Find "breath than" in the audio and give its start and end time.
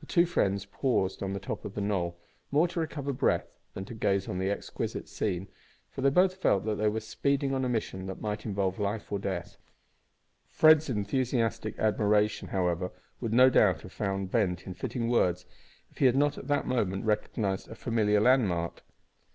3.12-3.84